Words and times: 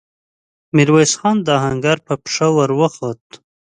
ميرويس 0.75 1.13
خان 1.19 1.37
د 1.43 1.47
آهنګر 1.59 1.97
پر 2.05 2.15
پښه 2.23 2.47
ور 2.55 2.71
وخووت. 2.79 3.23